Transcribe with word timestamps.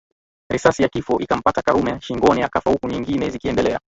Risasi 0.49 0.83
ya 0.83 0.89
kifo 0.89 1.19
ikampata 1.19 1.61
Karume 1.61 2.01
shingoni 2.01 2.43
akafa 2.43 2.69
huku 2.69 2.87
nyingine 2.87 3.29
zikiendelea 3.29 3.79